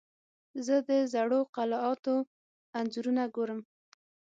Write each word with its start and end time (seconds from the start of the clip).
زه 0.65 0.75
د 0.89 0.91
زړو 1.13 1.39
قلعاتو 1.55 2.15
انځورونه 2.79 3.23
ګورم. 3.35 3.59